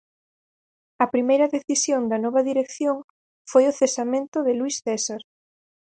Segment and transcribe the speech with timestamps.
[1.03, 2.97] A primeira decisión da nova dirección
[3.51, 5.21] foi o cesamento de Luís César.